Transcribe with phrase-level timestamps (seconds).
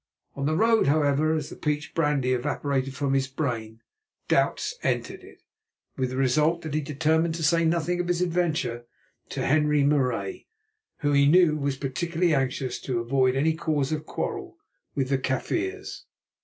[0.35, 3.81] On the road, however, as the peach brandy evaporated from his brain,
[4.27, 5.43] doubts entered it,
[5.95, 8.85] with the result that he determined to say nothing of his adventure
[9.29, 10.47] to Henri Marais,
[11.01, 14.57] who he knew was particularly anxious to avoid any cause of quarrel
[14.95, 16.05] with the Kaffirs.